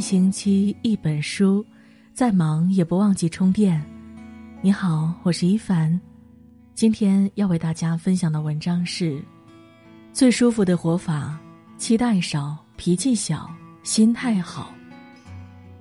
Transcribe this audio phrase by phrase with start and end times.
[0.00, 1.62] 一星期一本书，
[2.14, 3.84] 再忙也不忘记充电。
[4.62, 6.00] 你好，我是一凡，
[6.74, 9.22] 今天要为大家分享的文章是：
[10.10, 11.38] 最舒服的活法，
[11.76, 13.50] 期待少，脾气小，
[13.82, 14.72] 心态好。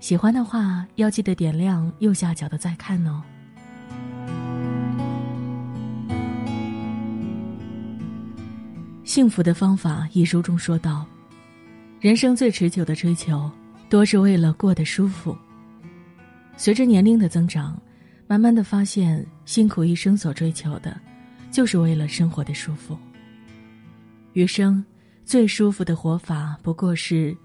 [0.01, 3.23] 喜欢的话，要记得点亮右下角的再看哦。
[9.05, 11.05] 幸福的方法一书中说道：
[12.01, 13.49] 人生最持久的追求。
[13.89, 15.35] 多是为了过得舒服。
[16.55, 17.81] 随着年龄的增长，
[18.27, 20.95] 慢慢的发现，辛苦一生所追求的，
[21.49, 22.97] 就是为了生活的舒服。
[24.33, 24.83] 余生
[25.25, 27.35] 最舒服的活法，不过是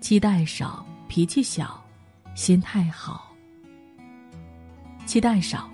[0.00, 1.80] 期待少、脾气小、
[2.34, 3.32] 心态好。
[5.06, 5.70] 期待少。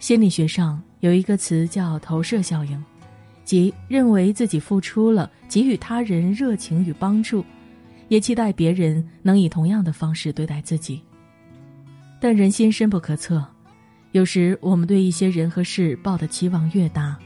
[0.00, 2.84] 心理学上有一个词叫投射效应，
[3.44, 7.44] 即认为自己付出了，给予他人热情与帮助。
[8.14, 11.02] 也期待别人能以同样的方式对待自己。
[12.20, 13.44] 但人心深不可测，
[14.12, 17.18] 有时我们对一些人和事抱的期望越大，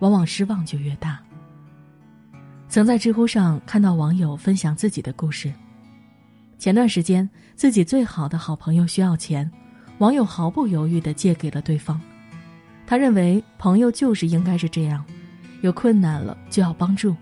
[0.00, 1.20] 往往失望就越大。
[2.68, 5.52] 曾在知乎上看到网友分享自己的故事。
[6.58, 9.48] 前段时间，自己最好的好朋友需要钱，
[9.98, 12.00] 网友毫不犹豫地借给了对方。
[12.84, 15.04] 他认为朋友就是应该是这样，
[15.60, 17.14] 有困难了就要帮助。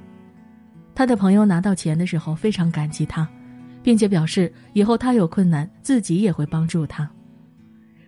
[1.01, 3.27] 他的朋友拿到钱的时候非常感激他，
[3.83, 7.11] 并且表示以后他有困难自己也会帮助他。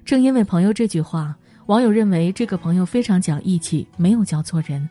[0.04, 1.34] 正因为朋友这句话，
[1.68, 4.86] 网友认为这个朋友非常讲义气，没有交错人。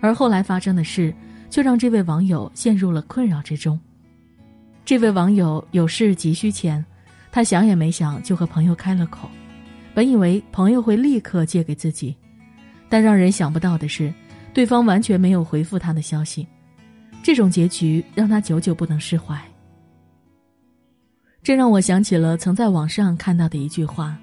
[0.00, 1.14] 而后来发生的事，
[1.50, 3.78] 却让这位网友陷入了困扰之中。
[4.82, 6.82] 这位网友有事急需钱，
[7.30, 9.28] 他想也没想就和朋友开了口，
[9.92, 12.16] 本以为朋友会立刻借给自己，
[12.88, 14.10] 但让人想不到的是，
[14.54, 16.48] 对方完全没有回复他的消息。
[17.22, 19.40] 这种结局让他久久不能释怀。
[21.42, 24.16] 这让我想起了曾在网上看到的一句话：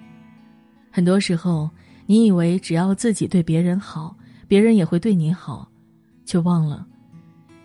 [0.91, 1.69] 很多时候，
[2.05, 4.15] 你以为只要自己对别人好，
[4.47, 5.69] 别人也会对你好，
[6.25, 6.85] 却忘了，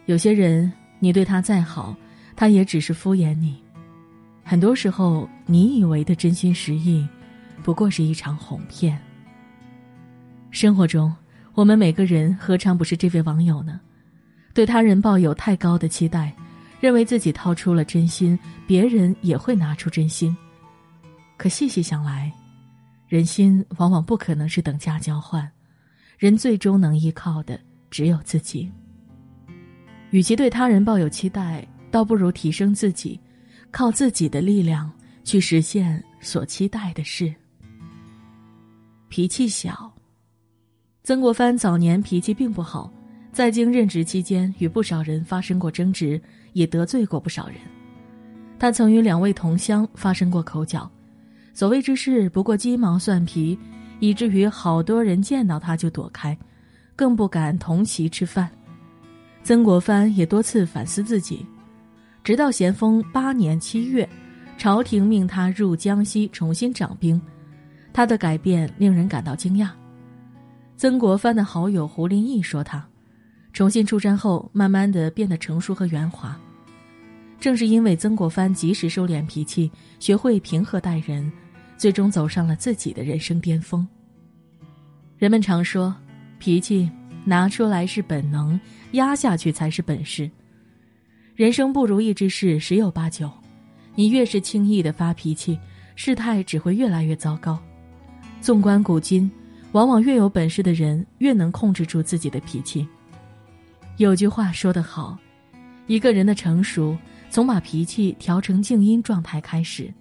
[0.07, 1.97] 有些人你对他再好，
[2.37, 3.57] 他也只是敷衍你。
[4.43, 7.07] 很多时候，你以为的真心实意，
[7.63, 9.01] 不过是一场哄骗。
[10.51, 11.15] 生活中，
[11.55, 13.81] 我们每个人何尝不是这位网友呢？
[14.55, 16.33] 对他人抱有太高的期待，
[16.81, 20.35] 认为自己掏出了真心，别人也会拿出真心。
[21.37, 22.33] 可细细想来，
[23.09, 25.51] 人心往往不可能是等价交换，
[26.17, 27.61] 人最终能依靠的
[27.91, 28.71] 只有自己。
[30.11, 33.19] 与其对他人抱有期待，倒不如提升自己，
[33.73, 34.89] 靠自己的力量
[35.25, 37.35] 去实现所期待的事。
[39.09, 39.93] 脾气小，
[41.03, 42.93] 曾国藩早年脾气并不好。
[43.35, 46.23] 在京任职期间，与不少人发生过争执，
[46.53, 47.57] 也得罪过不少人。
[48.61, 50.89] 他曾与两位同乡发生过口角，
[51.53, 53.59] 所谓之事不过鸡毛蒜皮，
[53.99, 56.39] 以至于好多人见到他就躲开，
[56.95, 58.49] 更不敢同席吃饭。
[59.43, 61.45] 曾国藩也多次反思自己，
[62.23, 64.09] 直到咸丰八年七月，
[64.57, 67.21] 朝廷命他入江西重新掌兵，
[67.93, 69.71] 他的改变令人感到惊讶。
[70.77, 72.87] 曾国藩的好友胡林翼说他。
[73.55, 76.37] 重新出山后，慢慢的变得成熟和圆滑。
[77.39, 79.71] 正是因为曾国藩及时收敛脾气，
[80.01, 81.31] 学会平和待人，
[81.77, 83.87] 最终走上了自己的人生巅峰。
[85.17, 85.95] 人们常说，
[86.41, 86.91] 脾气
[87.25, 88.59] 拿出来是本能，
[88.93, 90.29] 压下去才是本事。
[91.37, 93.31] 人生不如意之事十有八九，
[93.95, 95.57] 你越是轻易的发脾气，
[95.95, 97.57] 事态只会越来越糟糕。
[98.41, 99.31] 纵观古今，
[99.71, 102.85] 往往越有本事的人，越能控制住自己的脾气。
[103.97, 105.17] 有句话说得好，
[105.87, 106.99] 一个人的成熟
[107.31, 109.93] 从把脾气调成静音状态开始。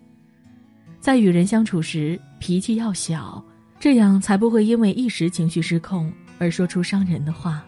[1.00, 3.44] 在与人相处时，脾气要小，
[3.80, 7.64] 这样才不会因为一时情绪失控而说出伤人的话。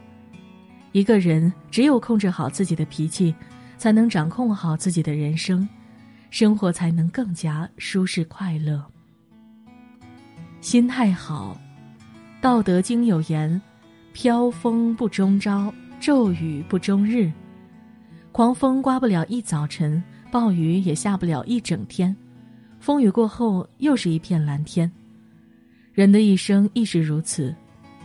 [0.94, 3.36] 一个人只有控制好自己的脾气，
[3.78, 5.68] 才能掌控好自己的人生，
[6.32, 8.84] 生活才能更加舒适快乐。
[10.60, 11.56] 心态好，
[12.42, 13.62] 《道德经》有言
[14.12, 15.72] ：“飘风不终朝。”
[16.06, 17.32] 骤雨不终日，
[18.32, 22.16] 狂风刮不了一早晨，暴雨也下不了一整天，
[22.80, 24.92] 风雨过后又是一片蓝天。
[25.94, 27.56] 人的一生亦是如此，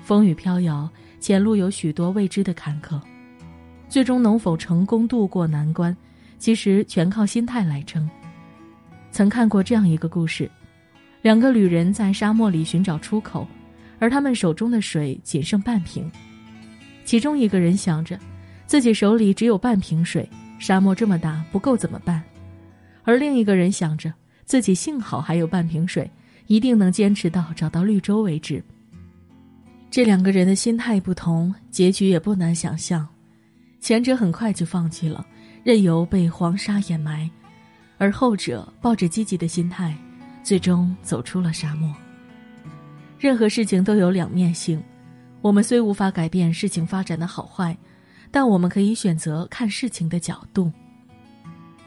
[0.03, 0.89] 风雨飘摇，
[1.19, 2.99] 前路有许多未知的坎坷，
[3.87, 5.95] 最终能否成功渡过难关，
[6.39, 8.09] 其实全靠心态来撑。
[9.11, 10.51] 曾看过这样一个故事：
[11.21, 13.47] 两个旅人在沙漠里寻找出口，
[13.99, 16.11] 而他们手中的水仅剩半瓶。
[17.05, 18.19] 其中一个人想着，
[18.67, 22.23] 自己手里只有半瓶水，沙漠这么大不够怎么办？
[23.03, 24.13] 而另一个人想着
[24.45, 26.09] 自己幸好还有半瓶水，
[26.47, 28.63] 一定能坚持到找到绿洲为止。
[29.91, 33.07] 这两个人的心态不同，结局也不难想象。
[33.81, 35.27] 前者很快就放弃了，
[35.65, 37.29] 任由被黄沙掩埋，
[37.99, 39.97] 而后者抱着积极的心态，
[40.45, 41.93] 最终走出了沙漠。
[43.19, 44.81] 任何事情都有两面性，
[45.43, 47.77] 我们虽无法改变事情发展的好坏，
[48.31, 50.71] 但我们可以选择看事情的角度。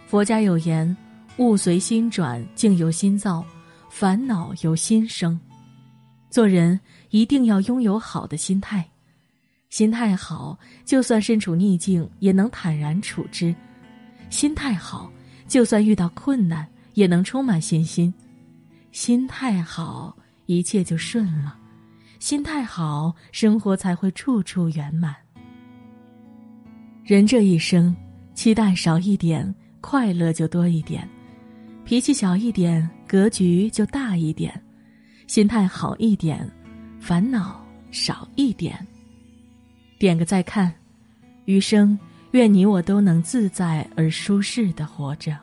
[0.07, 0.95] 佛家有言
[1.37, 3.45] ：“物随心转，境由心造，
[3.89, 5.39] 烦恼由心生。”
[6.31, 6.79] 做人
[7.11, 8.83] 一定要拥有好的心态，
[9.69, 13.53] 心态好，就算身处逆境也能坦然处之；
[14.31, 15.11] 心态好，
[15.47, 18.11] 就算遇到困难也能充满信心；
[18.91, 20.15] 心态好。
[20.45, 21.57] 一切就顺了，
[22.23, 25.13] 心态好，生活才会处处圆满。
[27.03, 27.93] 人这一生，
[28.33, 31.05] 期待少一点，快乐就多一点；
[31.83, 34.53] 脾气小一点，格局就大一点；
[35.27, 36.49] 心态好一点，
[36.97, 37.61] 烦恼
[37.91, 38.73] 少一点。
[39.99, 40.73] 点个再看，
[41.43, 41.99] 余生
[42.31, 45.37] 愿你我都能自在而舒适的活着。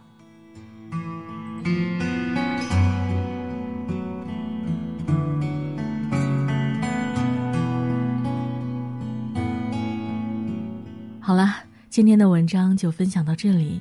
[11.30, 11.54] 好了，
[11.88, 13.80] 今天的文章就分享到这里。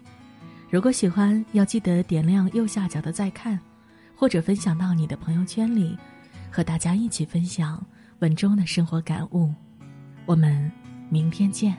[0.69, 3.59] 如果喜欢，要记得点亮右下角的再看，
[4.15, 5.97] 或者分享到你的朋友圈里，
[6.51, 7.83] 和大家一起分享
[8.19, 9.51] 文中的生活感悟。
[10.27, 10.71] 我们
[11.09, 11.75] 明天见。